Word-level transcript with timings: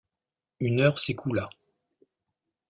Une 0.59 0.81
heure 0.81 0.97
s'écoula. 0.97 1.47